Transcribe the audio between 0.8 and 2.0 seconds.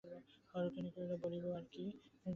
কহিল, বলিব আর কী।